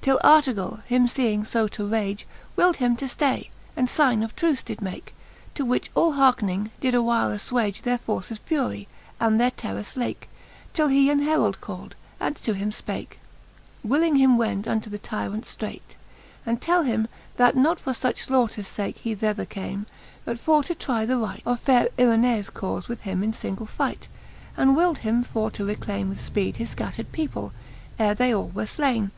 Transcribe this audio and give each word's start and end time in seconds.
Till 0.00 0.18
Artegall 0.24 0.80
him 0.86 1.06
feeing 1.06 1.46
{o 1.54 1.68
to 1.68 1.86
rage, 1.86 2.26
Willd 2.58 2.78
him 2.78 2.96
to 2.96 3.04
ftay, 3.04 3.50
and 3.76 3.86
figne 3.86 4.24
of 4.24 4.34
truce 4.34 4.64
did 4.64 4.82
make; 4.82 5.14
To 5.54 5.64
which 5.64 5.92
all 5.94 6.14
hearkning, 6.14 6.72
did 6.80 6.92
a 6.92 7.00
while 7.00 7.30
afTwage 7.30 7.82
Their 7.82 7.98
forces 7.98 8.40
furie, 8.40 8.88
and 9.20 9.38
their 9.38 9.52
terrors 9.52 9.92
flake 9.92 10.28
\ 10.50 10.72
Till 10.74 10.88
he 10.88 11.08
an 11.08 11.20
herauld 11.20 11.60
cald, 11.60 11.92
and 12.18 12.34
to 12.34 12.52
him 12.54 12.72
fpake, 12.72 13.18
Willing 13.84 14.16
him 14.16 14.36
wend 14.36 14.66
unto 14.66 14.90
the 14.90 14.98
tyrant 14.98 15.44
firreight, 15.44 15.94
And 16.44 16.60
tell 16.60 16.82
him, 16.82 17.06
that 17.36 17.54
not 17.54 17.78
for 17.78 17.92
fuch 17.92 18.22
flaughters 18.26 18.66
fake 18.66 18.98
He 18.98 19.14
thether 19.14 19.44
came, 19.48 19.86
but 20.24 20.40
for 20.40 20.64
to 20.64 20.74
trie 20.74 21.04
the 21.06 21.16
right 21.16 21.44
Of 21.46 21.60
fayre 21.64 21.90
Irenacs 21.96 22.50
caufe 22.50 22.88
with 22.88 23.02
him 23.02 23.22
in 23.22 23.30
fingle 23.30 23.66
fight. 23.66 24.08
IX. 24.08 24.08
And 24.08 24.08
Canto 24.12 24.14
XI 24.16 24.18
r. 24.18 24.30
the 24.32 24.34
Faerie 24.34 24.52
^eene, 24.52 24.56
191 24.56 24.56
IX. 24.56 24.56
And 24.56 24.76
willed 24.76 24.98
him 24.98 25.22
for 25.22 25.50
to 25.52 25.64
reclayme 25.64 26.08
with 26.08 26.20
ipeed 26.32 26.56
His 26.56 26.74
fcattred 26.74 27.12
people, 27.12 27.52
ere 28.00 28.14
they 28.16 28.34
all 28.34 28.48
were 28.48 28.66
flaine. 28.66 29.12